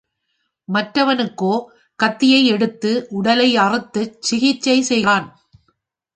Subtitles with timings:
[0.67, 1.51] மற்றவனுக்கோ
[1.99, 5.27] கத்தியை எடுத்து உடலை அறுத்துச் சிகிச்சை செய்கிறான்.